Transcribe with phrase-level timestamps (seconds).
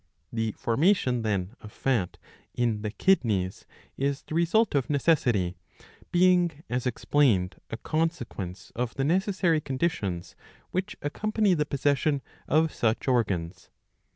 [0.01, 0.03] ^^
[0.33, 2.17] The formation, then, of fat
[2.55, 3.67] in the kidneys
[3.97, 5.57] is the result of necessity;
[6.11, 7.57] being, as explained,.
[7.69, 10.35] a consequence of the necessary conditions
[10.71, 13.69] which accompany the possession of such organs.